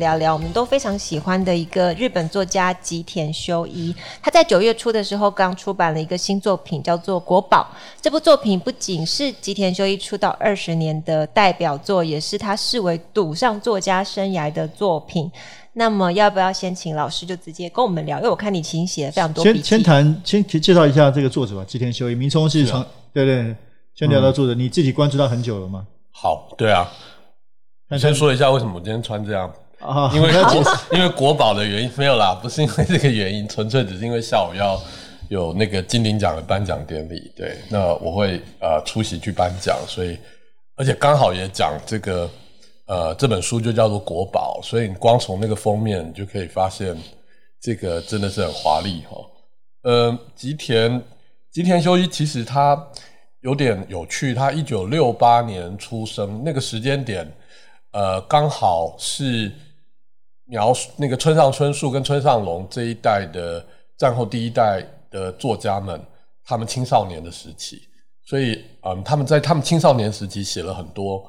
[0.00, 7.70] 聊聊我们都非常喜欢的一个日本作家吉田修一，他在九月初的时候刚出版了一个新作品，叫做《国宝》。
[8.00, 15.30] 这部作品不仅是吉田修一出道二十年的代表作，也是他视为赌上作家生涯的作品。
[15.74, 18.18] 那么，要不要先请老师就直接跟我们聊？
[18.18, 19.62] 因为我看你其实写了非常多笔记。
[19.62, 22.14] 先先谈，先介绍一下这个作者吧，吉田修一。
[22.16, 23.56] 明聪是从、啊、对，对对，
[23.94, 25.86] 先聊到作者、嗯，你自己关注他很久了吗？
[26.10, 26.90] 好，对啊。
[27.88, 29.52] 那先说一下为什么我今天穿这样。
[29.80, 34.78] 啊，因为国因为国宝的原因没有啦，不是因为这个原因，纯粹只是因为下午要
[35.30, 40.18] 有那个金鼎奖的颁奖典礼，对，那我会呃出席去颁奖，所以
[40.76, 42.30] 而且刚好也讲这个
[42.84, 46.94] 呃这本书就叫做国宝，所以你光从那个封面你就可以发现
[47.58, 49.16] 这个真的是很华丽哈。
[49.84, 51.02] 呃，吉田
[51.50, 52.78] 吉田修一其实他
[53.40, 57.26] 有点有趣，他一九六八年出生，那个时间点
[57.92, 59.50] 呃刚好是。
[60.50, 63.64] 描述那个村上春树跟村上隆这一代的
[63.96, 66.02] 战后第一代的作家们，
[66.44, 67.80] 他们青少年的时期，
[68.26, 71.24] 所以嗯，他们在他们青少年时期写了很多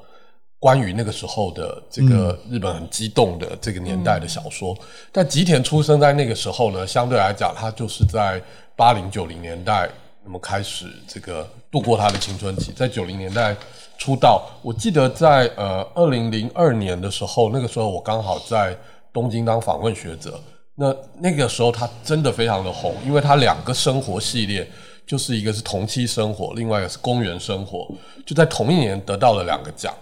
[0.58, 4.74] 关于那个时候的这个日本很激动的这个年代的小说。
[4.74, 4.78] 嗯、
[5.12, 8.42] 但吉田出生在那个时候呢，相对来讲，他就是在
[8.74, 9.88] 八零九零年代
[10.24, 13.54] 那么开始这个度过他的青春期，在九零年代
[13.98, 14.50] 出道。
[14.62, 18.76] 我记得在呃二零零二年的时候，那个时候我刚好在。
[19.12, 20.40] 东京当访问学者，
[20.74, 24.66] 那那个时候他真的非常的红，因为他两个生活系列，
[25.06, 27.86] 就是一个是同期生活，另外一个是公园生活，
[28.24, 29.94] 就在同一年得到了两个奖。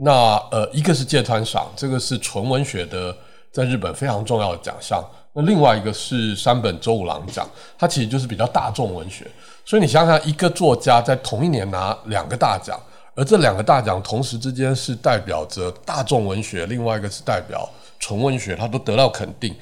[0.00, 3.16] 那呃，一个是芥川赏，这个是纯文学的，
[3.52, 5.02] 在日本非常重要的奖项。
[5.32, 7.48] 那另外一个是山本周五郎奖，
[7.78, 9.26] 它其实就是比较大众文学。
[9.64, 12.78] 所以你想想，一个作家在同一年拿两个大奖，
[13.14, 17.68] 而这两个大奖同时之间是代表着大众文学，另外一个是代表。
[17.98, 19.54] 纯文学，他都得到肯定，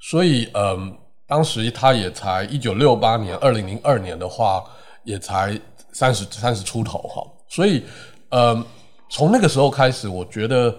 [0.00, 0.96] 所以嗯，
[1.26, 4.64] 当时他也才一九六八年，二零零二年的话，
[5.04, 5.58] 也才
[5.92, 7.84] 三十三十出头哈，所以
[8.30, 8.64] 嗯，
[9.08, 10.74] 从那个时候开始，我觉得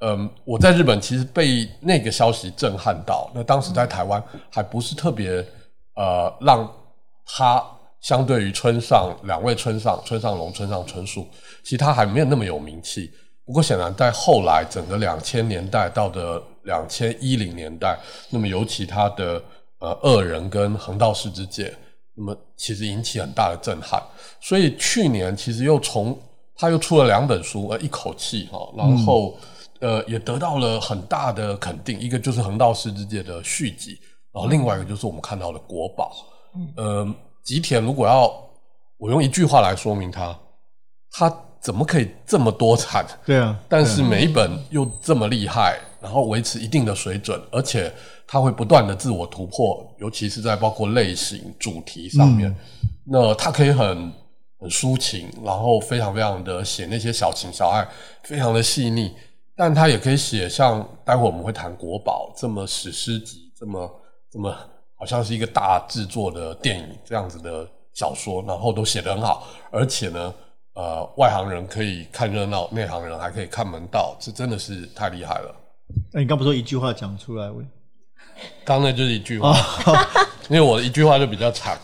[0.00, 3.30] 嗯，我在日本其实被那个消息震撼到。
[3.34, 5.44] 那当时在台湾还不是特别
[5.94, 6.70] 呃，让
[7.26, 7.62] 他
[8.00, 11.26] 相对于村上两位村上村上隆、村上春树，
[11.62, 13.10] 其实他还没有那么有名气。
[13.46, 17.98] 不过显然，在后来整个两千年代到的两千一零年代，
[18.30, 19.42] 那么尤其他的
[19.80, 21.74] 呃恶人跟横道世之介，
[22.14, 24.02] 那么其实引起很大的震撼。
[24.40, 26.18] 所以去年其实又从
[26.56, 29.36] 他又出了两本书，呃，一口气哈，然后
[29.80, 32.00] 呃也得到了很大的肯定。
[32.00, 33.98] 一个就是横道世之介的续集，
[34.32, 36.12] 然后另外一个就是我们看到的国宝。
[36.56, 38.32] 嗯，呃，吉田如果要
[38.96, 40.34] 我用一句话来说明他，
[41.10, 41.40] 他。
[41.64, 43.06] 怎么可以这么多产？
[43.24, 47.90] 对啊，但是每一本又这么厉害，然后维持一定的水准，而且
[48.26, 52.50] 它会不断的自我突破，尤其是在包括类型、主题上面。
[52.50, 52.56] 嗯、
[53.06, 54.12] 那它可以很
[54.58, 57.88] 很抒情，然后非常非常的写那些小情小爱，
[58.24, 59.14] 非常的细腻。
[59.56, 63.90] 但它也可以写像待会我们会谈国宝这么史诗级，这么
[64.30, 64.54] 这么
[64.96, 70.34] 好像是一个大制作的电影这样子的小说，然后都写得很好，而且呢。
[70.74, 75.54] 呃，外行人可以看热闹，内行人还可以看门道，这真的是太厉害了。
[76.12, 77.48] 那你刚不说一句话讲出来？
[78.64, 79.96] 刚那就是一句话，哦、
[80.50, 81.78] 因为我的一句话就比较长。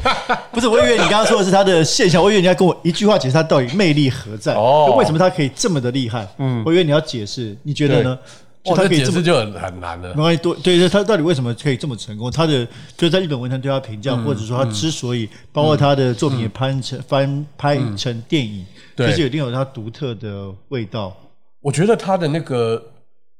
[0.50, 4.54] 不是，我以为你刚刚说的是他的现象，我以为你要跟我一句话解释他到底魅力何在？
[4.54, 6.26] 哦，为什么他可以这么的厉害？
[6.38, 8.18] 嗯，我以为你要解释，你觉得呢？
[8.62, 10.08] 就他可以这么就很很难了。
[10.10, 12.30] 没关系，多对对，他到底为什么可以这么成功？
[12.30, 12.66] 他的
[12.96, 18.66] 就在日本文坛对他评价、嗯，或者说他之所以包括他的作品也拍成翻拍成电影，
[18.96, 21.16] 其实一定有他独特的味道。
[21.60, 22.82] 我觉得他的那个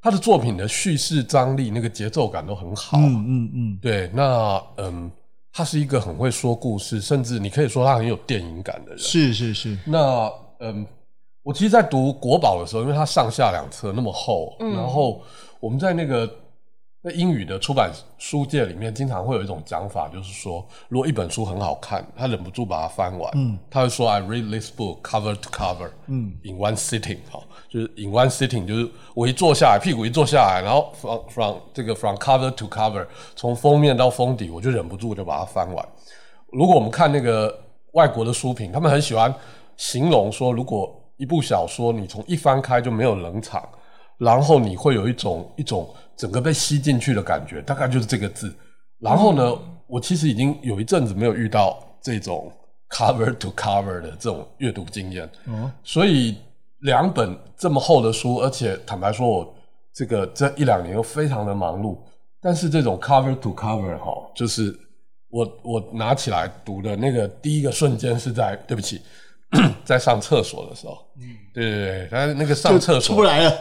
[0.01, 2.97] 他的作品的叙事张力、那个节奏感都很好。
[2.97, 5.11] 嗯嗯嗯，对，那嗯，
[5.53, 8.99] 他是一个很会说故事，甚至你可以说他很有电影感的人。
[8.99, 9.77] 是是是。
[9.85, 10.85] 那嗯。
[11.43, 15.21] 我其实，在读国宝的时候，因为它上下两册那么厚，嗯，然后
[15.59, 16.27] 我们在那个
[17.03, 31.95] 在英语的出版书界里面，经常会有一种讲法，就是说，如果一本书很好看，他忍不住把它翻完，嗯，他会说 I read this book cover to cover，嗯，in one sitting，好，就是 in one sitting，就是我一坐下来，屁股一坐下来，然后 from from 这个
[31.95, 35.83] from cover to cover，从封面到封底，我就忍不住就把它翻完。
[36.51, 37.51] 如果我们看那个
[37.93, 39.33] 外国的书评，他们很喜欢
[39.75, 43.67] 形容说，如果一部小说你从一翻开就没有冷场，
[44.17, 45.87] 然后你会有一种一种。
[46.17, 48.53] 整个被吸进去的感觉，大概就是这个字。
[48.99, 49.57] 然后呢，
[49.87, 52.51] 我其实已经有一阵子没有遇到这种
[52.91, 55.27] cover to cover 的这种阅读经验。
[55.47, 56.37] 嗯，所以
[56.81, 59.55] 两本这么厚的书，而且坦白说，我
[59.95, 61.97] 这个这一两年又非常的忙碌。
[62.39, 64.77] 但是这种 cover to cover 哈，就是
[65.31, 69.01] 我我拿起来读的那个第一个瞬间是在，对不起。
[69.83, 73.59] 在上厕所的时候，嗯，对对对，但是那个上厕所出不来了，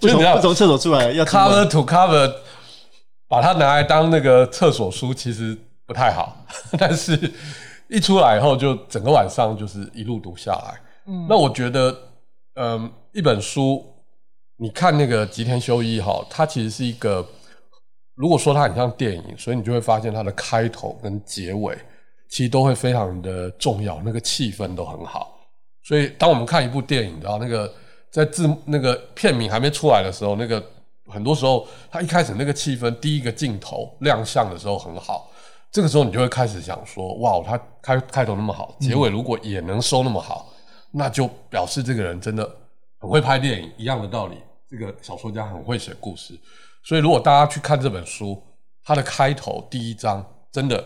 [0.00, 2.34] 就是要 从厕所出来，要 cover to cover，
[3.28, 5.56] 把它拿来当那个厕所书，其实
[5.86, 6.44] 不太好。
[6.78, 7.18] 但是
[7.88, 10.80] 一出来以后，就整个晚上就是一路读下来。
[11.06, 11.94] 嗯，那我觉得，
[12.54, 13.84] 嗯，一本书，
[14.56, 17.26] 你看那个吉田修一哈，它其实是一个，
[18.14, 21.76] 如果说它很像电影，所以你就会发现它的开头跟结尾。
[22.34, 25.38] 其实都会非常的重要，那个气氛都很好。
[25.84, 27.72] 所以当我们看一部电影，然后那个
[28.10, 30.60] 在字那个片名还没出来的时候，那个
[31.06, 35.30] 很多时候它一开始那个气氛，第一个镜头亮相的时候很好，
[35.70, 40.52] 这个时候你就会开始想说：哇，他开开头那么好，结尾如果也能收那么好，
[40.90, 42.44] 那就表示这个人真的
[42.98, 43.70] 很会拍电影。
[43.76, 44.38] 一样的道理，
[44.68, 46.36] 这个小说家很会写故事。
[46.82, 48.42] 所以如果大家去看这本书，
[48.82, 50.84] 它的开头第一章真的。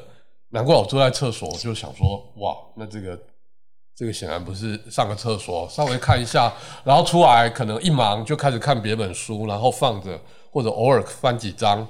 [0.50, 3.18] 难怪我坐在厕所，就想说，哇，那这个
[3.94, 6.52] 这个显然不是上个厕所，稍微看一下，
[6.84, 10.18] 然后出来可能一忙就开始看别本书，然后放着，
[10.50, 11.86] 或者偶尔翻几张，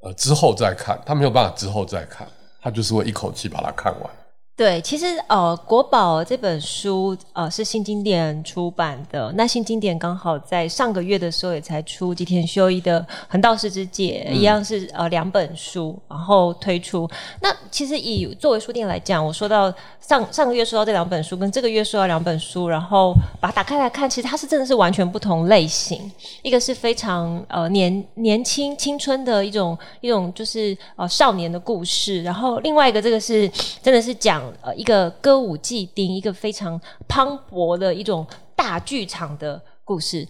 [0.00, 2.28] 呃，之后再看，他没有办法之后再看，
[2.60, 4.10] 他就是会一口气把它看完。
[4.54, 9.32] 对，其实呃，国宝这本书呃是新经典出版的。
[9.34, 17.10] 那新经典刚好在上个月的时候也才出吉田修一的《横道世之介》，嗯，一样是呃两本书，然后推出。
[17.40, 26.12] 那其实以作为书店来讲，我说到上上个月说到这两本书，跟这个月说到两本书，然后把它打开来看，其实它是真的是完全不同类型。
[26.42, 33.48] 一个是非常呃年年轻青春的一种一种就是呃少年的故事，然后另外一个这个是
[33.82, 34.41] 真的是讲。
[34.60, 40.26] 呃，一个歌舞伎町，一个非常磅礴的一种大剧场的故事。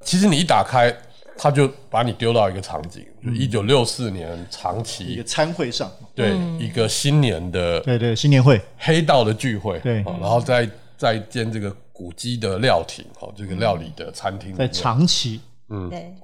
[0.00, 0.94] 其实你一打开，
[1.36, 16.14] 他就把你丢到一个场景，就一九六四年长崎一个餐会上，对，一个新年的，对对，新年会，黑道的聚会，对，然后再再建这个古迹的料亭，哦，这个料理的餐厅，在长崎，嗯，对，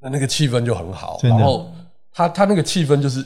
[0.00, 1.72] 那那个气氛就很好，然后
[2.12, 3.24] 他他那个气氛就是。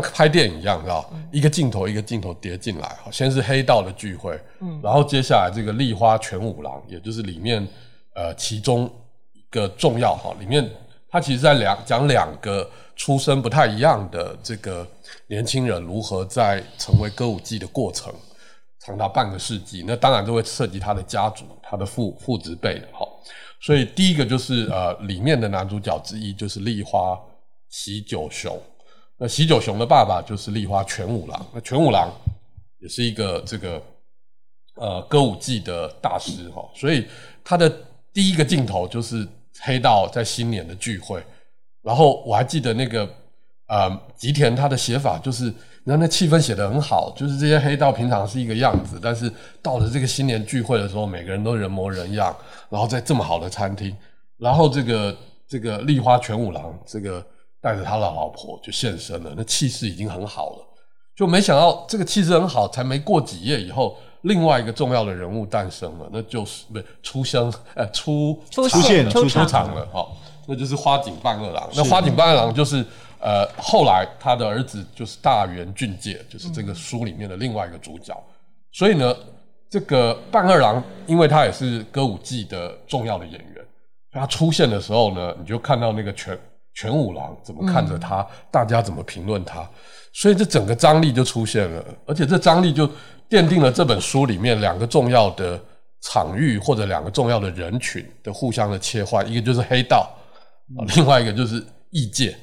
[0.00, 1.08] 像拍电影一样，知道？
[1.30, 7.64] 一个镜头一个镜头叠进来，先是黑道的聚会，嗯，然后接下来这个立花全五郎，也就是里面
[8.16, 8.90] 呃其中
[9.32, 10.68] 一个重要哈，里面
[11.08, 14.84] 他其实在两讲两个出身不太一样的这个
[15.28, 18.12] 年轻人如何在成为歌舞伎的过程，
[18.84, 23.06] 长达半个世纪，那当然就会涉及他的家族，他的父父子辈的哈，
[23.60, 27.16] 所以第一个就是呃里面的男主角之一就是立花
[27.68, 28.60] 喜久雄。
[29.16, 32.10] 那喜久雄的爸爸就是立花全五郎，那全五郎
[32.80, 33.80] 也是一个这个
[34.74, 37.06] 呃歌舞伎的大师哈，所以
[37.44, 37.72] 他的
[38.12, 39.26] 第一个镜头就是
[39.60, 41.22] 黑道在新年的聚会，
[41.80, 43.08] 然后我还记得那个
[43.68, 52.36] 呃吉田他的写法就是，你看那气氛写得很好，就是这些黑道平常是一个样子，但是到了这个新年聚会的时候，每个人都人模人样，
[52.68, 53.96] 然后在这么好的餐厅，
[54.38, 55.16] 然后这个
[55.46, 57.24] 这个立花全五郎这个。
[57.64, 60.58] 带着他的老婆就现身了，那气势已经很好了，
[61.16, 70.06] 就没想到这个气势很好，才没过几页以后，另外一个重要的人物诞生了，那就是不出生，呃，出出现出出场了，哈，
[70.46, 71.66] 那就是花井半二郎。
[71.74, 72.84] 那花井半二郎就是
[73.18, 78.12] 呃，后来他的儿子就是大原俊介，就是这个书里面的另外一个主角。
[78.14, 78.34] 嗯、
[78.72, 79.16] 所以呢，
[79.70, 83.64] 这个半二郎，因为他也是歌舞伎的重要的演员，
[84.12, 86.38] 他出现的时候呢，你就看到那个全。
[86.74, 88.20] 全五郎怎么看着他？
[88.20, 89.68] 嗯、大家怎么评论他？
[90.12, 92.86] 所以这整个张力就出现了，而且这张力就
[93.28, 95.60] 奠定了这本书里面两个重要的
[96.02, 100.08] 场域或者两个重要的人群的互相的切换，一个就是黑道，
[100.70, 102.36] 嗯、另外一个就是异界。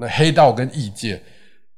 [0.00, 1.22] 那黑道跟异界，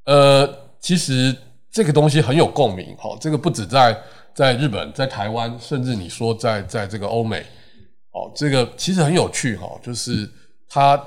[0.05, 0.47] 呃，
[0.79, 1.35] 其实
[1.71, 2.95] 这个东西很有共鸣。
[2.97, 3.95] 哈，这个不止在
[4.33, 7.41] 在日本，在台湾，甚至你说在在这个欧美，
[8.11, 9.55] 哦，这个其实很有趣。
[9.57, 10.27] 哈，就是
[10.67, 10.99] 他。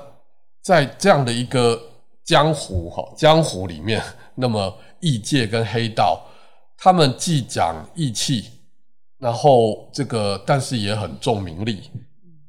[0.69, 1.81] 在这样的一个
[2.23, 3.99] 江湖哈江湖里面，
[4.35, 6.23] 那么义界跟黑道，
[6.77, 8.45] 他们既讲义气，
[9.17, 11.89] 然后这个但是也很重名利。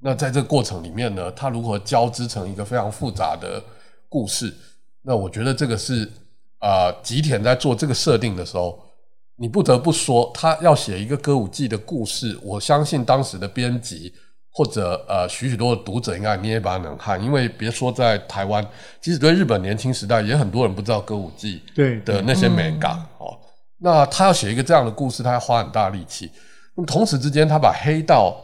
[0.02, 3.64] 那在这个过程里面呢，他如何交织成一个非常复杂的
[4.06, 4.54] 故事？
[5.00, 6.06] 那我觉得这个是
[6.58, 8.78] 啊、吉田在做这个设定的时候，
[9.36, 12.38] 你不得不说，他要写一个歌舞伎的故事。
[12.42, 14.12] 我相信当时的编辑
[14.50, 18.66] 或者呃许许多的读者应该捏一把冷汗，因为别说在台湾，
[19.00, 23.38] 即使对日本年轻时代，也很多人不知道歌舞伎对的那些美感哦。
[23.78, 26.30] 那他要写一个这样的故事，他要花很大力气。
[26.74, 28.36] 那么同时之间，他把黑道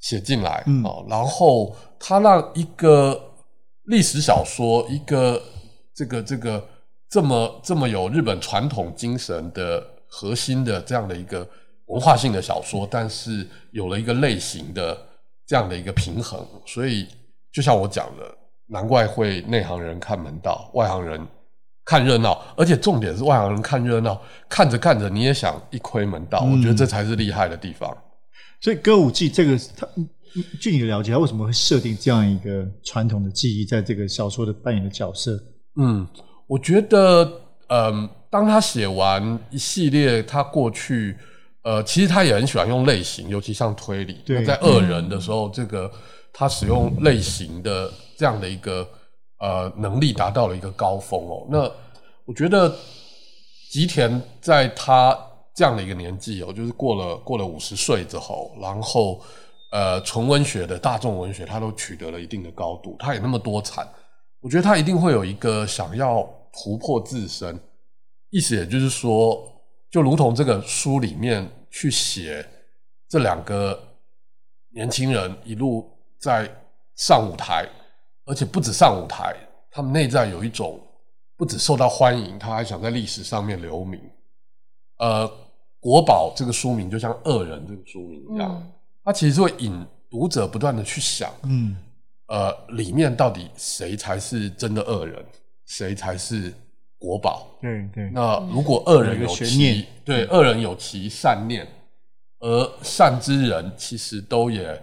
[0.00, 3.20] 写进来哦，然后他让一个
[3.84, 5.42] 历史小说一个。
[5.92, 6.66] 这个这个
[7.10, 11.46] 这么这么有日本传统精神的核心的这样的一个
[11.88, 14.96] 文化性的小说，但是有了一个类型的
[15.50, 17.08] 这样的一个平衡，所以
[17.52, 18.22] 就像我讲的，
[18.68, 21.26] 难怪会内行人看门道，外行人
[21.84, 27.92] 看热闹，而且重点是外行人看热闹，看着看着你也想一窥门道，嗯、我觉得这才是厉害的地方。
[28.60, 29.88] 所以歌舞伎这个，他
[30.60, 35.36] 据你的了解，他为什么会设定这样一个传统的技艺，在这个小说的扮演的角色？
[35.80, 36.06] 嗯，
[36.46, 37.24] 我觉得，
[37.66, 41.16] 嗯、呃，当他写完一系列他过去，
[41.62, 44.14] 呃，其实他也很喜欢用类型，尤其像推理。
[44.24, 45.90] 对，在恶人的时候，嗯、这个
[46.32, 48.88] 他使用类型的这样的一个
[49.38, 51.46] 呃能力达到了一个高峰哦。
[51.50, 51.70] 那
[52.24, 52.74] 我觉得
[53.70, 55.18] 吉田在他
[55.54, 59.20] 这样的一个年纪哦，就是过了过了五十岁之后，然后
[59.72, 63.86] 呃，纯文学的大众文学，他都取得了一定的高度，他也那么多产。
[64.40, 67.60] 我觉得他一定会有一个想要突破自身，
[68.30, 69.46] 意思也就是说，
[69.90, 72.46] 就如同这个书里面去写
[73.08, 73.78] 这两个
[74.72, 76.50] 年轻人一路在
[76.96, 77.68] 上舞台，
[78.24, 79.34] 而且不止上舞台，
[79.70, 80.80] 他们内在有一种
[81.36, 84.00] 不止受到欢迎，他还想在历史上面留名。
[84.98, 85.30] 呃，
[85.80, 91.76] 国宝这个书名就像恶人这个书名一样，它其实会引读者不断的去想，嗯。
[92.26, 95.24] 呃，里面到底谁才是真的恶人，
[95.66, 96.54] 谁才是
[97.00, 97.48] 国宝？
[97.60, 98.08] 对对。
[98.12, 101.66] 那如果恶人有其对恶人有其善念，
[102.38, 104.80] 而善之人其实都也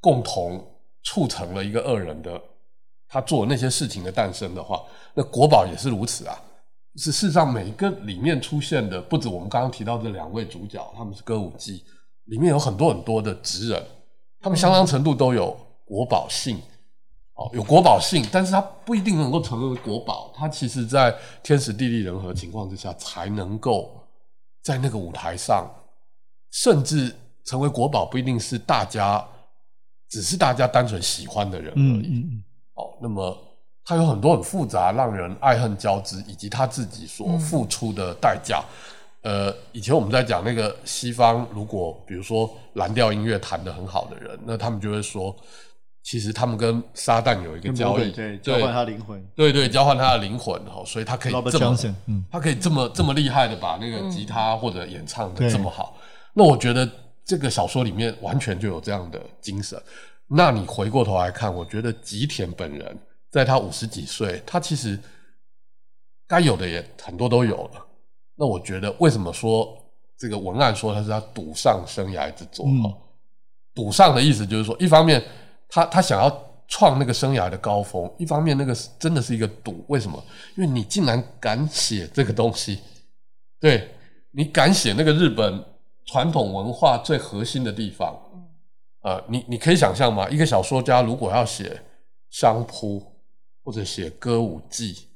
[0.00, 0.66] 共同
[1.04, 2.40] 促成了一个恶人的
[3.06, 4.82] 他做那些事情的诞生的话，
[5.14, 6.34] 那国宝也是如此啊。
[6.96, 11.84] 是事实上，每一个里面出现的，不止我们刚刚提到这两位主角，他们是歌舞伎
[12.24, 13.86] 里面有很多很多的职人，
[14.40, 15.56] 他们相当程度都有。
[15.88, 16.60] 国宝性，
[17.36, 20.32] 哦，有国宝性，但是它不一定能够成为国宝。
[20.34, 23.94] 它其实，在天时地利人和情况之下，才能够
[24.62, 25.70] 在那个舞台上，
[26.50, 27.14] 甚至
[27.44, 29.22] 成为国宝，不一定是大家，
[30.08, 32.08] 只是大家单纯喜欢的人而已。
[32.08, 33.36] 嗯嗯、哦，那么
[33.84, 38.64] 它有很多很复杂，让人爱恨交织，以及他自己所付出的代价。
[39.24, 45.36] 嗯、呃，以前我们在讲那个西方，如果比如说蓝调音乐弹得很好的人，那他们就会说。
[46.06, 55.98] 其实他们跟撒旦有一个交易，对，交换他灵魂，对对，交换他的灵魂哈，所以他可以这么，嗯，他可以这么这么厉害的把那个吉他或者演唱的这么好。
[56.32, 56.88] 那我觉得
[57.24, 59.76] 这个小说里面完全就有这样的精神。
[60.28, 62.96] 那你回过头来看，我觉得吉田本人
[63.28, 64.96] 在他五十几岁，他其实
[66.28, 67.84] 该有的也很多都有了。
[68.36, 69.76] 那我觉得为什么说
[70.16, 72.64] 这个文案说他是他赌上生涯之作？
[72.64, 72.96] 哈，
[73.74, 75.20] 赌上的意思就是说，一方面。
[75.68, 80.22] 他他想要创那个生涯的高峰，一方面那个真的是一个赌，为什么？
[80.56, 82.80] 因为你竟然敢写这个东西，
[83.60, 83.90] 对，
[84.32, 85.64] 你敢写那个日本
[86.06, 88.18] 传统文化最核心的地方，
[89.02, 90.28] 呃，你你可以想象吗？
[90.28, 91.82] 一个小说家如果要写
[92.30, 93.02] 相扑
[93.62, 95.08] 或者写歌舞伎，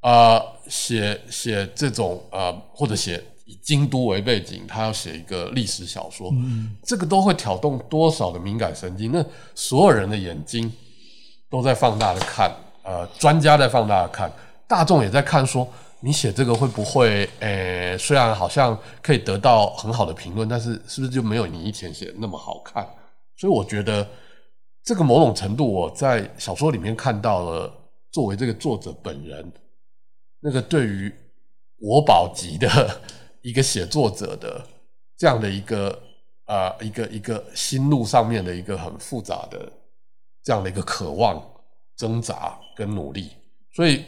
[0.00, 3.22] 啊、呃，写写这种呃，或者写。
[3.52, 9.12] 以京都为背景，他要写一个历史小说，嗯、这个都会挑动多少的敏感神经？
[9.12, 9.22] 那
[9.54, 10.72] 所有人的眼睛
[11.50, 12.50] 都在放大的看，
[12.82, 14.32] 呃，专家在放大的看，
[14.66, 17.28] 大众也在看说，说你写这个会不会？
[17.40, 22.88] 诶、欸，虽然好像可以得到很好的评论，但是是不是就没有你以前写的那么好看？
[23.36, 24.08] 所以我觉得
[24.82, 27.70] 这个某种程度，我在小说里面看到了，
[28.10, 29.52] 作为这个作者本人，
[30.40, 31.12] 那个对于
[31.78, 33.00] 国宝级的。
[33.42, 34.64] 一个写作者的
[35.16, 35.90] 这样的一个
[36.46, 39.70] 啊、呃，一个一个心路上面的一个很复杂的
[40.42, 41.42] 这样的一个渴望、
[41.96, 43.30] 挣扎跟努力。
[43.74, 44.04] 所以，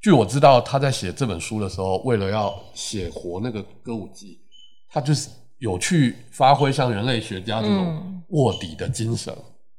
[0.00, 4.38] 据我知道，他在写这本书的时候，为了要写活那个歌舞伎，
[4.88, 9.32] 他就是有去发挥像人类学家这种卧底的精神，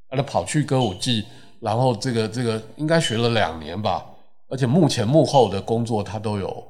[0.09, 1.25] 他跑去歌舞伎，
[1.59, 4.05] 然后这个这个应该学了两年吧，
[4.47, 6.63] 而且幕前幕后的工作他都有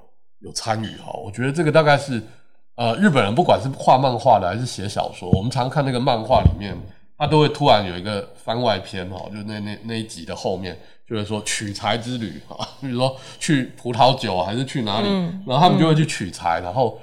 [0.44, 1.12] 有参与哈。
[1.14, 2.22] 我觉得这个大概是
[2.76, 6.78] 呃日本人不管是画漫画的还是写小说，我们常看那个漫画里面，
[7.18, 17.00] 他都会突然有一个番外篇哈，就那那那一集的后面就是说取材之旅哈，比如说去葡萄酒还是去哪里，嗯、然后他们就会去取材，然后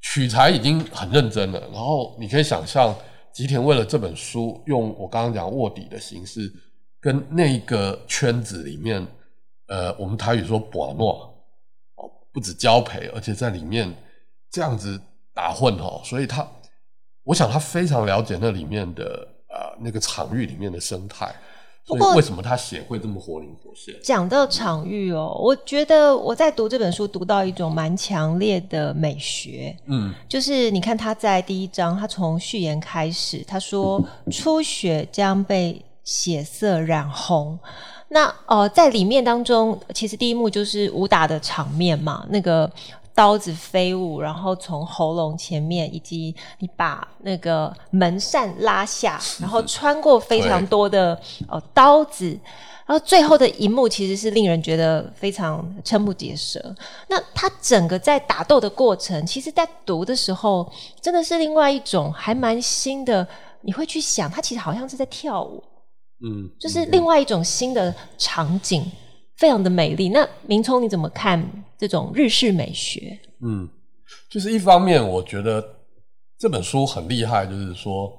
[0.00, 2.94] 取材已经很认真了，然后你可以想象
[3.32, 6.50] 吉田为了这本书用我刚刚讲卧底的形式。
[7.00, 9.06] 跟那个圈子里面，
[9.68, 11.33] 呃，我们台语说“博诺”，哦，
[12.34, 13.90] 不止交配，而且在里面
[14.50, 15.00] 这样子
[15.32, 16.44] 打混哦，所以他，
[17.22, 21.32] 我想他非常了解那里面的呃那个场域里面的生态，
[21.86, 23.94] 不过为什么他写会这么活灵活现？
[24.02, 35.80] 讲到场域哦，我觉得我在读这本书读到一种蛮强烈的美学，嗯，就是你看他在第一章，他从序言开始，他说初雪将被。
[36.06, 37.58] 血色染红，
[38.14, 42.70] 那呃，在里面当中，其实第一幕就是武打的场面嘛，那个
[43.12, 52.26] 刀子飞舞，然后从喉咙前面，以及你把那个门扇拉下，然后穿过非常多的呃刀子，
[52.86, 56.62] 然后最后的一幕其实是令人觉得非常瞠目结舌。
[57.08, 63.26] 那他整个在打斗的过程，其实在读的时候，真的是另外一种还蛮新的，
[63.62, 65.60] 你会去想，他其实好像是在跳舞。
[66.26, 68.92] 嗯，就是另外一种新的场景，嗯、
[69.36, 70.08] 非常的美丽。
[70.08, 73.18] 那明聪你怎么看这种日式美学？
[73.42, 73.68] 嗯，
[74.30, 75.62] 就是一方面，我觉得
[76.38, 78.10] 这本书很厉害，就是说，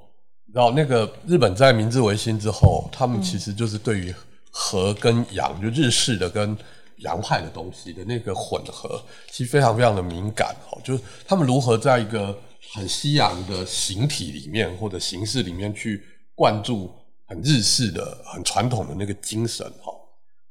[0.54, 4.14] 然后那个日本在明治维新之后，他们其实就是对于
[4.52, 6.56] 和跟洋，就日式的跟
[6.98, 10.54] 洋派的东西的那个混合，其实非常非常的敏感。
[10.70, 12.38] 哦，就是他们如何在一个
[12.72, 16.00] 很西洋的形体里面或者形式里面去
[16.36, 16.88] 灌注。
[17.26, 19.92] 很日式的、很传统的那个精神哈，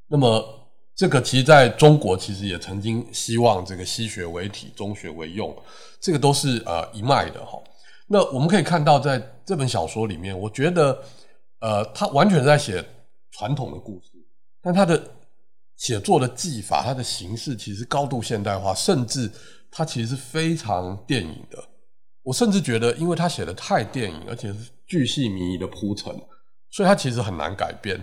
[0.08, 5.56] 那么这个其实在中国其实也曾经希望这个西学为体，中学为用，
[6.00, 7.62] 这个都是呃一脉的哈。
[8.08, 11.02] 那我们可以看到，在这本小说里面，我觉得
[11.60, 12.84] 呃，他完全在写
[13.32, 14.12] 传统的故事，
[14.62, 15.02] 但他的
[15.76, 19.32] 写作的技法、他的形式其实高度现代化，甚至
[19.72, 21.58] 他其实是非常电影的。
[22.22, 26.14] 我甚至觉得，因为他写的太电影，而且是巨细靡遗的铺陈。
[26.76, 27.98] 所以它其实很难改变，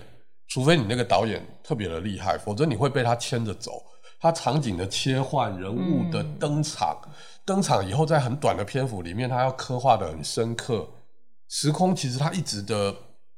[0.49, 3.83] 除非你那个导演特别的厉害，否则你会被他牵着走。
[4.19, 7.13] 他场景的切换、人物的登场、嗯、
[7.45, 10.89] 登场以后，在很短的篇幅里面，他要刻画得很深刻。
[11.51, 12.95] 时空其实他一直的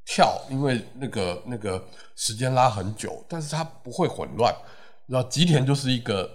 [0.07, 4.55] 跳，因为那个那个时间拉很久，但是他不会混乱。
[5.09, 6.31] 然后吉田就是一个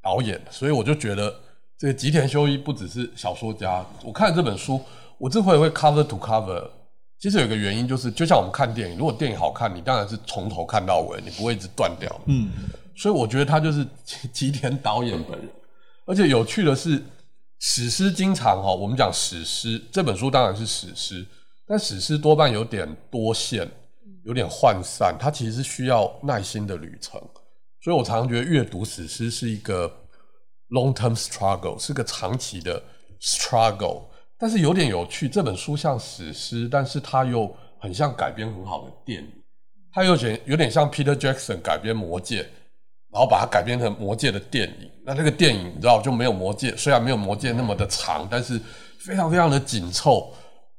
[0.00, 1.38] 导演，所以我就觉得
[1.76, 3.84] 这个吉田修一不只是小说家。
[4.02, 4.80] 我看了这本书，
[5.18, 6.70] 我之所以会 cover to cover。
[7.20, 12.08] 其实有一个原因，就是就像我们看电影，如果电影好看，你当然是从头看到尾，你不会一直断掉。
[12.26, 12.50] 嗯，
[12.96, 13.84] 所以我觉得他就是
[14.32, 15.48] 吉田 导演本人。
[16.06, 17.02] 而且有趣的是，
[17.58, 21.26] 史诗经常哈，我们讲史诗这本书当然是史诗，
[21.66, 23.68] 但史诗多半有点多线，
[24.24, 27.20] 有点涣散，它其实是需要耐心的旅程。
[27.82, 29.92] 所以我常常觉得阅读史诗是一个
[30.70, 32.80] long term struggle，是个长期的
[33.20, 34.04] struggle。
[34.38, 39.28] 但是有点有趣，这本书像史诗，但是它又很像改编很好的电影。
[39.92, 42.42] 它有点有点像 Peter Jackson 改编《魔戒》，
[43.10, 44.90] 然后把它改编成《魔戒》的电影。
[45.04, 48.60] 那那个电影你知道就没有《魔戒》，虽然没有《魔戒》那么的长，但是
[49.00, 50.32] 非常非常的紧凑。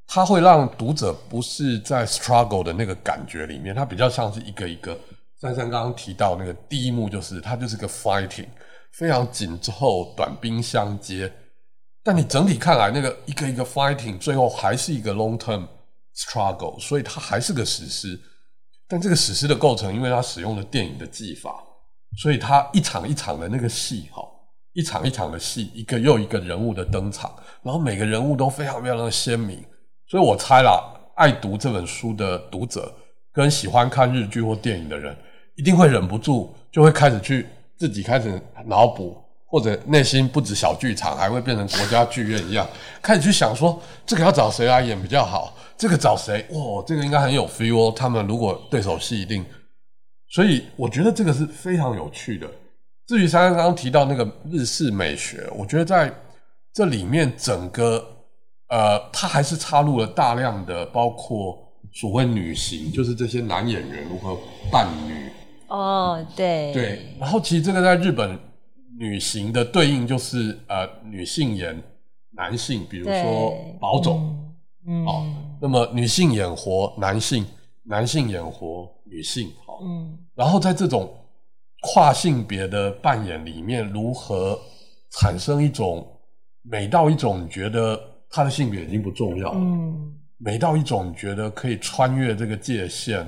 [0.07, 4.97] 它会让读者不是在 struggle 的那个感觉里面，它比较像是一个一个。
[5.41, 8.47] 珊珊刚刚提到那个第一幕，就是它就是个 fighting，
[8.93, 11.31] 非常紧凑，短兵相接。
[12.03, 15.67] 但你整体看来，那个一个一个 fighting，最后还是一个 long term
[16.15, 18.19] struggle，所以它还是个史诗。
[18.88, 21.63] 但这个史诗的构成，因为它使用了电影的技法，
[22.21, 24.23] 所以它一场一场的那个戏，哈，
[24.73, 27.31] 一场一场的戏，一个又一个人物的登场，
[27.62, 29.63] 然后每个人物都非常非常的鲜明。
[30.07, 30.81] 所以我猜啦，
[31.15, 32.91] 爱读这本书的读者
[33.31, 35.15] 跟喜欢看日剧或电影的人，
[35.55, 37.45] 一定会忍不住就会开始去
[37.77, 39.21] 自己开始脑补。
[39.49, 42.67] 或者内心不止小剧场，还会变成国家剧院一样，
[43.01, 46.45] 开始去想说这个要找谁来演比较好，这个找谁？
[46.51, 47.93] 哇，这个应该很有 feel 哦。
[47.95, 49.43] 他们如果对手戏一定，
[50.29, 52.47] 所以我觉得这个是非常有趣的。
[53.07, 56.13] 至于珊珊刚刚提到那个日式美学，我觉得在
[56.71, 58.05] 这里面整个
[58.67, 61.57] 呃，它还是插入了大量的包括
[61.91, 64.38] 所谓女性，就是这些男演员如何
[64.71, 65.31] 扮女。
[65.69, 67.15] 哦，对对。
[67.19, 68.38] 然后其实这个在日本。
[68.99, 71.81] 女型的对应就是呃女性演
[72.31, 74.53] 男性，比如说保总，
[74.85, 75.25] 嗯，好、嗯。
[75.25, 77.45] 哦，那么女性演活男性，
[77.83, 81.09] 男性演活女性，好，嗯，然后在这种
[81.81, 84.59] 跨性别的扮演里面，如何
[85.12, 86.05] 产生一种
[86.62, 87.97] 美到一种你觉得
[88.29, 93.25] 他的性别已经不重要了，嗯，美到一种你觉得可以穿越这个界限，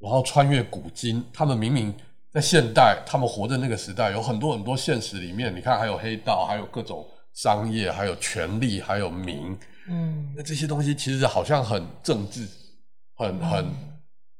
[0.00, 1.94] 然后穿越古今，他们明明
[2.36, 12.46] 在现代，他们活在那个时代，有很多很多现实里面，你看还有黑道，还有各种商业，还有权力，还有名，嗯，那这些东西其实好像很政治。
[13.14, 13.66] 很很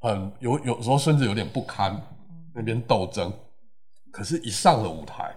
[0.00, 1.98] 很有有时候甚至有点不堪，
[2.54, 3.32] 那边斗争，
[4.12, 5.35] 可是，一上了舞台，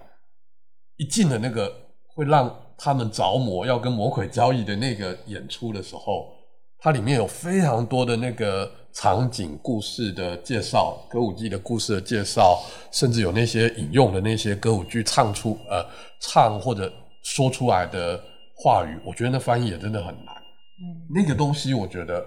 [0.98, 1.74] 一进了那个
[2.14, 6.30] 会让他们着魔要跟魔鬼交易的那个演出的时候，
[6.78, 15.84] 它里面有非常多的那个场景、故事的介绍，歌舞伎的故事的介绍，甚至有那些引用的那些歌舞剧唱出呃
[16.20, 18.22] 唱或者说出来的
[18.56, 20.34] 话语，我觉得那翻译也真的很难。
[20.34, 22.24] 嗯，那个东西我觉得。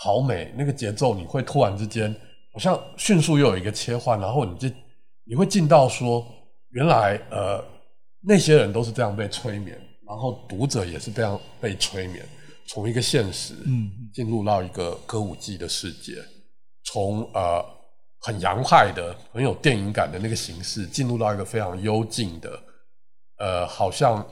[0.00, 2.14] 好美，那个节奏你会突然之间
[2.52, 4.68] 好像迅速又有一个切换，然后你就
[5.24, 6.24] 你会进到说，
[6.70, 7.60] 原来呃
[8.20, 12.24] 那些人都是这样被催眠，然后读者也是这样被催眠，
[12.68, 16.14] 从一个现实嗯进入到一个歌舞伎的世界，
[16.84, 17.64] 从呃
[18.20, 22.62] 很洋派的很有电影感的那个形式，进入到一个非常幽静的
[23.38, 24.24] 呃好像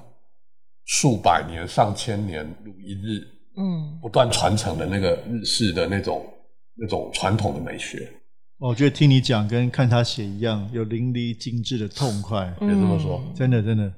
[0.84, 3.32] 数百年上千年如一日。
[3.58, 6.22] 嗯，不断传承的那个日式的那种
[6.74, 8.06] 那种传统的美学，
[8.58, 13.90] 我觉得听你讲跟看他写一样，有淋漓尽致的痛快，别这么说，真的真的。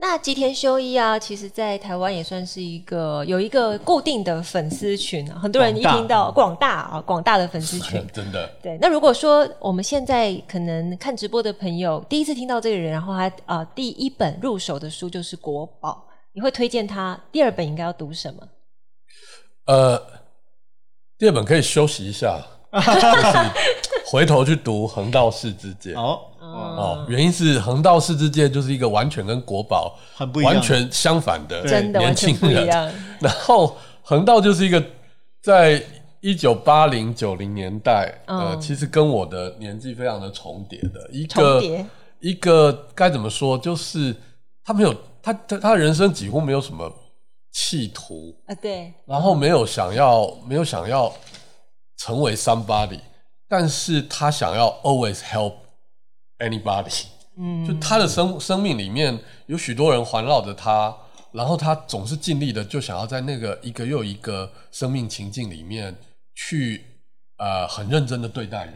[0.00, 8.50] 那吉田修一啊，其实，在台湾也算是一个有一个固定的粉丝群啊，很多人一听到广大啊广大的粉丝群， 真的。
[8.62, 16.06] 对，那如果说我们现在可能看直播的朋友第一次听到这个人，然后他啊、呃、第一本入手的书就是《国宝》。
[16.32, 18.40] 你会推荐他第二本应该要读什么？
[19.66, 20.00] 呃，
[21.18, 22.40] 第二本可以休息一下，
[22.72, 23.50] 就是
[24.06, 25.92] 回头去读《横道世之介》。
[26.00, 32.66] 哦哦，原因是《横道世之介》就是一个完全跟国宝很不一样、完全相反的年轻人。
[33.20, 34.82] 然后横道就是一个
[35.42, 35.82] 在
[36.20, 41.08] 一九八零九零年代，呃，其实跟我的年纪非常的重叠的。
[41.10, 41.62] 一个
[42.20, 44.14] 一个该怎么说，就是
[44.64, 44.94] 他没有。
[45.22, 46.90] 他他他人生几乎没有什么
[47.52, 51.12] 企图啊，对，然后没有想要没有想要
[51.98, 53.00] 成为 somebody，
[53.46, 55.52] 但是他想要 always help
[56.40, 57.04] anybody，
[57.36, 60.94] 嗯，就他的生生命里面有许多人环绕着他，
[61.32, 65.96] 然后他总是尽力的就想要在那个一个又一个生命情境里面
[66.34, 66.84] 去
[67.38, 68.74] 呃很认真的对待人，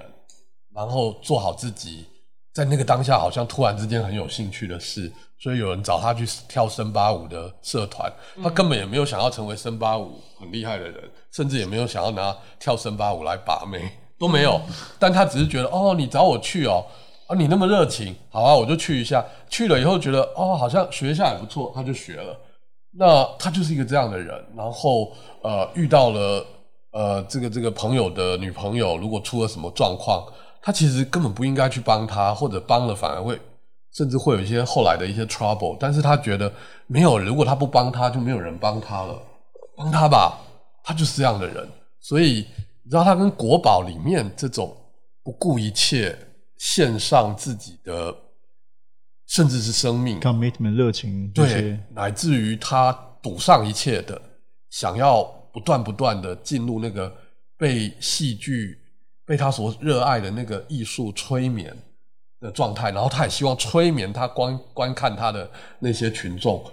[0.73, 2.07] 然后做好自己，
[2.53, 5.13] 在那个当下好像突然之间很有兴趣的事。
[5.37, 8.11] 所以有人找他去跳森巴舞的社团，
[8.43, 14.59] 他根本也没有想要成为森巴舞很厉害的人，甚至也没有想要拿跳森巴舞来把妹，都没有。
[14.99, 16.87] 但他只是觉得，哦，你找我去哦，
[17.35, 19.25] 你那么热情，好啊，我就去一下。
[19.49, 22.39] 去了以后觉得，哦，好像学一下也不错，他就学了。
[22.97, 24.35] 那他就是一个这样的人。
[24.57, 26.47] 然后，呃，遇到了
[26.93, 30.25] 呃这个这个朋友的女朋友，如果出了什么状况，
[30.63, 33.39] 他其实根本不应该去帮他，或者帮了反而会。
[33.97, 36.53] 甚至会有一些后来的一些 trouble，但是他觉得
[36.89, 39.17] 没有，如果他不帮他，就没有人帮他了，
[39.77, 40.37] 帮他吧，
[40.83, 41.65] 他就是这样的人。
[42.01, 42.45] 所以
[42.83, 44.77] 你知道，他跟国宝里面这种
[45.23, 46.19] 不顾一切
[46.65, 48.17] 献上自己的，
[49.27, 52.91] 甚至是生命，commitment 热情，对，乃至于他
[53.23, 54.19] 赌上一切的，
[54.71, 55.23] 想要
[55.53, 57.15] 不断不断的进入那个
[57.59, 58.79] 被戏剧、
[59.27, 61.77] 被他所热爱的那个艺术催眠
[62.41, 66.65] 的状态，然后他也希望催眠他观观看他的那些群众，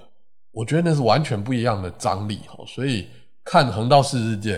[0.52, 2.64] 我觉得那是完全不一样的张力哈。
[2.66, 3.10] 所以
[3.44, 4.58] 看《横道世世界》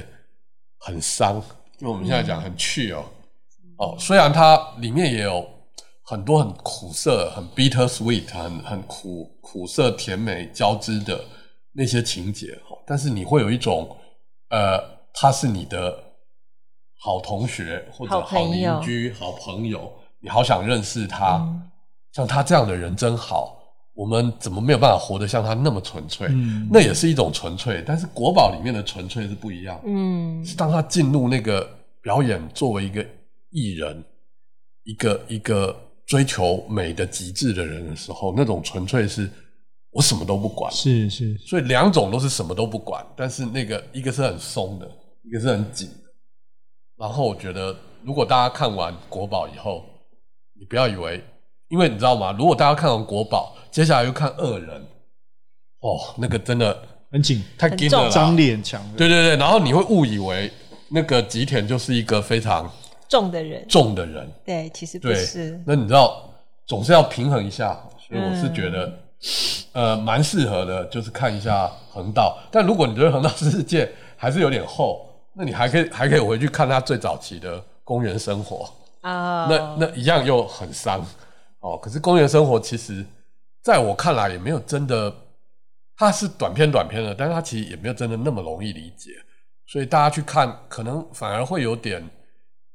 [0.77, 1.37] 很伤，
[1.79, 3.03] 因为我们现在讲很趣哦
[3.77, 5.45] 哦，虽然它里面也有
[6.05, 11.23] 很多很苦涩、很 bitter sweet、很很苦苦涩甜美交织的
[11.73, 13.95] 那些情节哈，但是你会有一种
[14.49, 14.79] 呃，
[15.13, 15.97] 他是你的
[16.99, 19.91] 好同学或者好邻居、好朋友。
[20.19, 21.69] 你好想认识他，嗯、
[22.13, 23.59] 像他这样的人真好。
[23.93, 26.27] 我们怎么没有办法活得像他那么纯粹？
[26.31, 29.79] 嗯、那也是一种纯粹，但是国宝里面的纯粹是不一样。
[29.85, 31.69] 嗯，是当他进入那个
[32.01, 33.05] 表演，作为一个
[33.53, 34.03] 艺人，
[34.83, 35.73] 一个一个
[36.05, 39.29] 追求美的极致的人的时候，那种纯粹是
[39.91, 40.71] 我什么都不管。
[40.73, 44.89] 是是，所以两种都是什么都不管，但是那个一个是很松的，
[45.23, 45.95] 一个是很紧的。
[46.97, 49.83] 然后我觉得，如果大家看完国宝以后，
[50.59, 51.23] 你不要以为，
[51.69, 52.31] 因为你知道吗？
[52.37, 54.81] 如果大家看完国宝，接下来又看恶人，
[55.79, 58.81] 哦，那个真的很紧，太紧了，张力很强。
[58.95, 60.51] 对对对，然后你会误以为
[60.89, 62.71] 那个吉田就是一个非常
[63.13, 64.27] 重的人，重的人。
[64.43, 65.61] 对，其实不是。
[65.67, 66.27] 那你知道，
[66.65, 68.87] 总是要平衡一下，所以我是觉得，
[69.73, 72.39] 嗯、呃，蛮适合的，就是看一下横道。
[72.51, 78.67] 但如果你觉得横道世界还是有点厚，那你还可以还可以回去看他最早期的公园生活
[79.01, 81.05] 啊，那那一样又很伤
[81.59, 81.77] 哦。
[81.77, 83.05] 可是公园生活其实
[83.61, 85.13] 在我看来也没有真的，
[85.95, 89.11] 它是短篇短篇的，但是它其实也没有真的那么容易理解。
[89.67, 92.03] 所以大家去看，可能反而会有点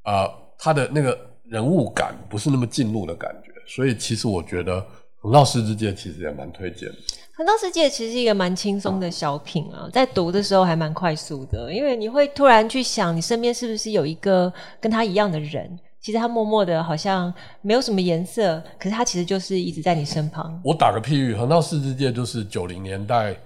[0.08, 3.52] 啊、呃，他的那个人物感不是那么进入的感觉。
[3.66, 4.80] 所以其实我觉得
[5.20, 6.94] 《横道世之介》其实也蛮推荐的。
[7.36, 15.78] 《横道世界》其实是一个蛮轻松的小品啊，在读的时候还蛮快速的，因为你会突然去想，你身边是不是有一个跟他一样的人？
[16.00, 20.58] 其实他默默的，好像没有什么颜色，可是他其实就是一直在你身旁。
[20.64, 23.36] 我打个譬喻，《横道世之介》就是九零年代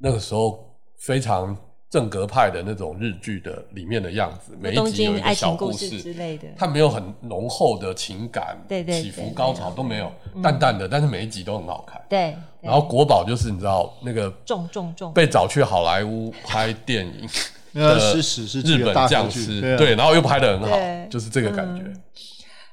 [0.00, 0.64] 那个时候
[1.00, 1.56] 非常。
[1.90, 12.00] 正格派的那种日剧的里面的样子，每一集有一个小故事，故事之类的，它没有很浓厚的情感，对对，起伏高潮都没有，淡淡的，但是每一集都很好看。
[12.08, 15.12] 对，然后国宝就是你知道那个重重重。
[15.14, 17.28] 被找去好莱坞拍电影，
[17.72, 20.76] 那是史诗日本将士，对，然后又拍得很好，
[21.08, 21.84] 就是这个感觉。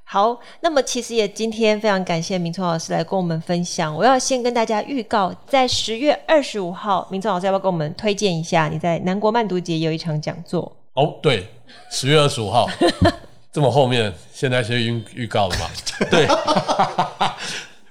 [0.07, 3.93] 好，那么其实也今天非常感谢明聪老师来跟我们分享。
[3.93, 8.69] 我要先跟大家预告，在十月二十五号，明聪老师要不要跟我们推荐一下？
[8.69, 11.15] 你在南国漫读节有一场讲座哦。
[11.23, 11.47] 对，
[11.89, 12.69] 十月二十五号，
[13.51, 15.65] 这么后面，现在先预预告了吗？
[16.11, 16.27] 对，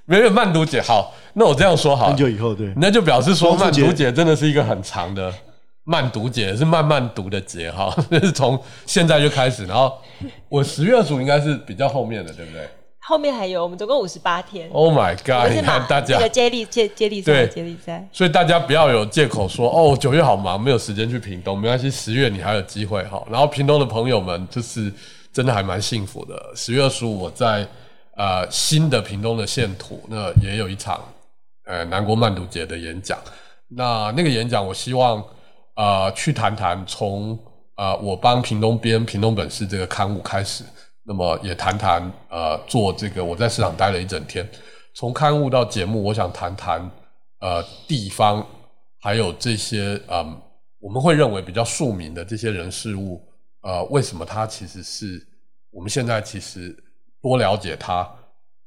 [0.05, 0.81] 没有慢读节。
[0.81, 5.31] 好，那我这样说好，很久以后，对，那就表示说慢读节真的是一个很长的。
[5.85, 9.95] 慢读节是慢慢读的节哈，就 是从现在就开始，然后
[10.49, 12.67] 我十月二十五应该是比较后面的，对不对？
[13.07, 14.67] 后面还有，我们总共五十八天。
[14.71, 15.53] Oh my god！
[15.53, 18.03] 你看大家接力接接力赛，接力赛。
[18.11, 23.23] 所以大家不要有借口说哦，九月好忙，没有时间去屏东，没关系，十月你还有机会哈。
[23.29, 24.91] 然后屏东的朋友们就是
[25.31, 26.51] 真的还蛮幸福的。
[26.55, 27.63] 十月二十五我在
[28.17, 30.99] 呃新的屏东的县土，那也有一场
[31.65, 33.19] 呃南国慢读节的演讲。
[33.67, 35.23] 那那个演讲，我希望。
[35.75, 37.37] 呃，去谈谈从
[37.75, 40.63] 呃我帮屏东编屏东本事这个刊物开始，
[41.03, 44.49] 那么也谈谈呃做这个我在市场待了一整天，
[44.93, 46.89] 从刊物到节目，我想谈谈
[47.41, 48.45] 呃地方
[49.01, 50.25] 还有这些呃
[50.79, 53.21] 我们会认为比较庶民的这些人事物，
[53.61, 55.21] 呃为什么他其实是
[55.71, 56.73] 我们现在其实
[57.21, 58.09] 多了解他，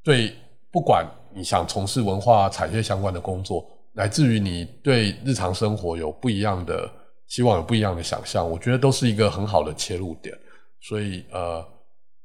[0.03, 0.35] 对
[0.71, 6.87] 不管你想从事文化产业相关的工作，乃至于你对日常生活有不一样的。
[7.29, 10.37] 希望有不一样的想象，我觉得都是一个很好的切入点。
[10.81, 11.63] 所以，呃，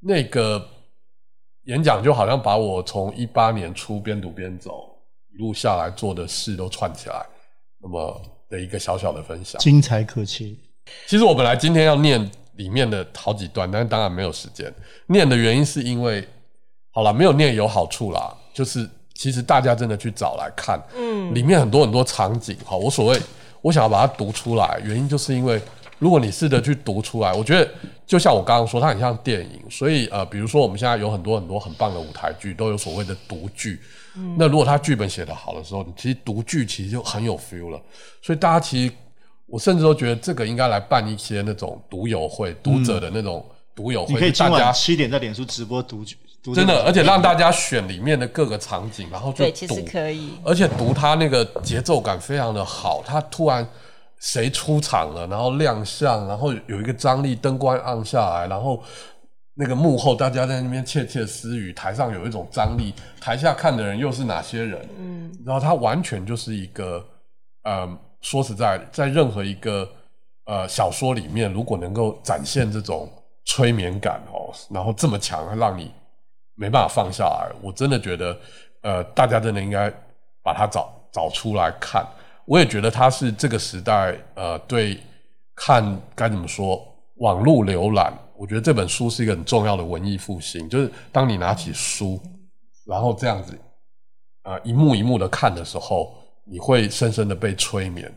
[0.01, 0.67] 那个
[1.65, 4.97] 演讲就好像把我从一八年初边读边走
[5.35, 7.27] 一路下来做的事都串起来，
[7.83, 10.59] 那么的一个小小的分享，精彩可期。
[11.07, 14.73] 其实我本来今天要念里面的好几段，但是当然没有时间
[15.09, 16.27] 念的原因是因为，
[16.93, 23.21] 好了，没有念有好处啦，就是其实大家真的去找来看，嗯，里面很多很多场景，好，我所谓。
[23.65, 25.59] 我想要把它读出来，原因就是因为，
[25.99, 27.67] 如果你试着去读出来，我觉得
[28.07, 29.63] 就像我刚刚说，它很像电影。
[29.71, 33.81] 所以呃，比如说我们现在有很多很多很棒的舞台剧，都有所谓的读剧。
[34.17, 34.37] 嗯。
[34.39, 37.81] 那如果他剧本写得好的时候，你其实读剧其实就很有 feel 了。
[38.21, 38.93] 所以大家其实，
[39.47, 43.43] 我甚至都觉得这个应该来办一些那种读友会、读者的那种
[43.75, 44.13] 读友会。
[44.13, 46.17] 你可以今晚七点在脸书直播读剧。
[46.55, 50.33] 真的，而且让大家选里面的各个场景，然后就读，对，其实可以。
[50.45, 53.67] 而且读它那个节奏感非常的好，它突然
[54.19, 58.83] 谁出场了，然后亮相，然后有一个张力，灯光暗下来，然后
[59.55, 64.87] 那个幕后大家在那边窃窃私语，台上有一种张力，台下看的人又是哪些人？
[64.99, 67.03] 嗯，然后它完全就是一个，
[67.63, 67.89] 呃，
[68.21, 69.89] 说实在，在任何一个
[70.45, 73.11] 呃小说里面，如果能够展现这种
[73.45, 75.91] 催眠感哦，然后这么强，让你。
[76.57, 78.39] 没办法放下来，我真的觉得，
[78.83, 79.93] 呃，大家真的应该
[80.41, 82.07] 把它找找出来看。
[82.45, 84.97] 我也觉得它是这个时代，呃，对
[85.57, 86.81] 看该怎么说，
[87.17, 90.69] 网络浏览，我觉得这本书是一个很重要的文艺复兴。
[90.69, 92.23] 就是当你拿起书，
[92.87, 93.59] 然后这样子，
[94.45, 98.15] 呃，一幕一幕的看的时候，你会深深的被催眠，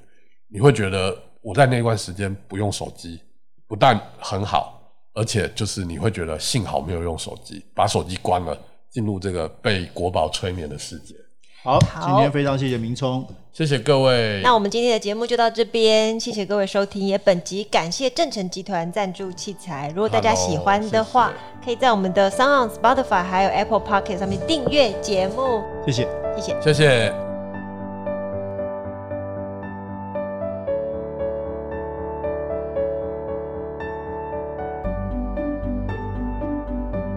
[0.48, 3.20] 你会觉得我在那段时间不用手机，
[3.68, 4.77] 不但很好。
[5.18, 8.56] 而且就是你会觉得幸好没有用手机，把手机关了，
[8.92, 11.16] 进入这个被国宝催眠的世界。
[11.64, 14.40] 好，今天非常谢谢明聪，谢谢各位。
[14.44, 17.06] 那我们今天的节目就到这边，谢谢各位收听。
[17.06, 19.92] 也本集感谢正成集团赞助器材。
[19.94, 25.64] 如果大家喜欢的话，谢谢可以在我们的 SoundOn Spotify 还有 Apple Podcast 上面订阅节目。
[25.86, 27.27] 谢谢，谢谢，谢谢。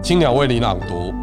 [0.03, 1.13] 青鸟为你朗读。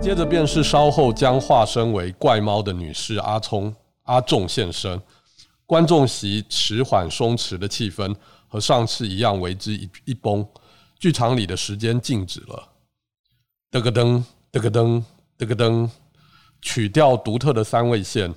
[0.00, 5.00] 接着便是稍后将化身为怪猫的女士阿聪阿仲现身，
[5.66, 8.12] 观众席迟缓松弛的气氛
[8.48, 10.44] 和上次一样为之一一崩，
[10.98, 12.68] 剧场里的时间静止了。
[13.70, 15.02] 噔个噔，噔个噔，
[15.38, 15.88] 噔个噔，
[16.60, 18.34] 曲调独特的三味线，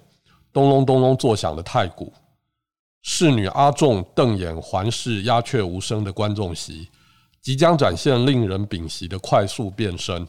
[0.53, 2.13] 咚隆咚隆作响的太鼓，
[3.01, 6.89] 侍女阿仲瞪眼环视鸦雀无声的观众席，
[7.41, 10.27] 即将展现令人屏息的快速变身。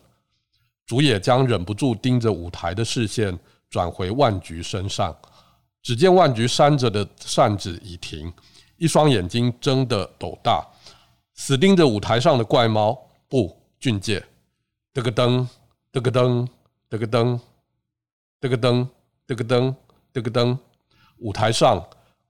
[0.86, 3.38] 主演将忍不住盯着舞台的视线
[3.70, 5.16] 转回万菊身上，
[5.82, 8.32] 只见万菊扇着的扇子已停，
[8.76, 10.66] 一双眼睛睁得斗大，
[11.34, 12.98] 死盯着舞台上的怪猫。
[13.28, 14.22] 不，俊介，
[14.92, 15.46] 噔个噔，
[15.92, 16.46] 噔个噔，
[16.90, 17.40] 噔个噔，
[18.40, 18.88] 噔个噔，
[19.26, 19.74] 噔个噔，
[20.12, 20.58] 噔个噔。
[21.18, 21.82] 舞台上，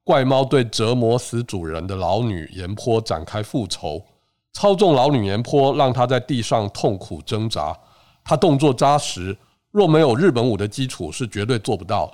[0.05, 4.05] 怪猫对折磨死主人的老女廉颇展开复仇，
[4.53, 7.77] 操纵老女廉颇，让她在地上痛苦挣扎。
[8.25, 9.37] 他动作扎实，
[9.73, 12.13] 若没有日本舞的基础，是绝对做不到。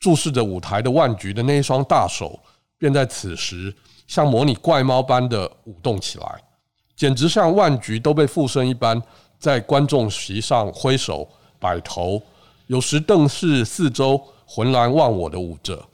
[0.00, 2.38] 注视着舞台的万菊的那一双大手，
[2.76, 3.74] 便在此时
[4.06, 6.42] 像模拟怪猫般的舞动起来，
[6.96, 9.00] 简直像万菊都被附身一般，
[9.38, 11.28] 在观众席上挥手
[11.60, 12.20] 摆头，
[12.66, 15.86] 有时瞪视四周，浑然忘我的舞者。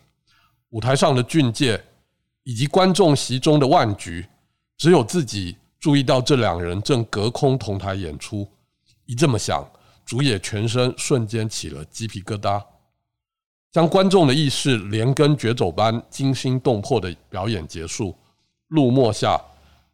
[0.71, 1.79] 舞台上的俊介
[2.45, 4.27] 以及观众席中的万菊，
[4.83, 8.45] 只有自己注意到这两人正隔空同台演出。
[9.07, 9.65] 一这么想，
[10.05, 12.61] 竹野全身瞬间起了鸡皮疙瘩。
[13.71, 18.13] 将观众的意识连根绝走般惊心动魄的表演结束，
[18.71, 19.41] 落幕下，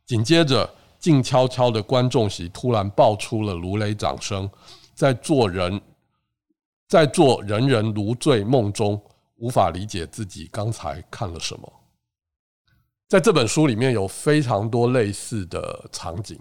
[0.07, 0.67] 紧接着
[0.99, 4.49] 静悄悄的观众席突然爆出了如雷掌声，
[4.95, 5.79] 在座人，
[6.89, 8.99] 在座人人如醉梦中，
[9.37, 11.71] 无法理解自己刚才看了什么。
[13.09, 16.39] 在这本书里面有非常多类似的场景。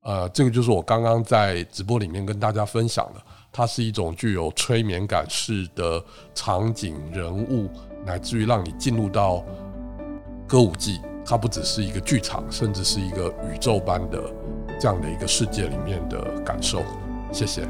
[0.00, 3.20] 呃，这个就是我刚刚在直播里面跟大家分享的，
[3.52, 6.02] 它是一种具有催眠感式的
[6.34, 7.68] 场景、人物，
[8.02, 9.44] 乃至于让你进入到
[10.46, 14.22] 歌舞伎，它不只是一个剧场，甚至是一个宇宙般的
[14.80, 16.82] 这样的一个世界里面的感受。
[17.30, 17.68] 谢谢。